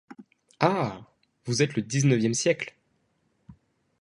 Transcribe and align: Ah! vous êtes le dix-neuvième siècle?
Ah! 0.59 0.99
vous 1.45 1.61
êtes 1.61 1.75
le 1.75 1.83
dix-neuvième 1.83 2.33
siècle? 2.33 2.73